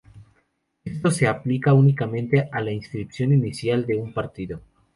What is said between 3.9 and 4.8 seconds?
un partido.